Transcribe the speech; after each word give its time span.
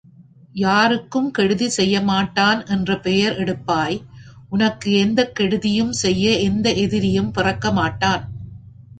யாருக்கும் 0.55 1.31
கெடுதி 1.31 1.67
செய்யமாட்டான் 1.77 2.67
என்ற 2.67 2.97
பெயர் 2.99 3.35
எடுப்பாய் 3.35 3.97
உனக்கு 4.49 4.91
எந்தக் 4.93 5.35
கெடுதியும் 5.39 5.93
செய்ய 5.95 6.31
எந்த 6.39 6.73
எதிரியும் 6.75 7.31
பிறக்கமாட்டான். 7.35 8.23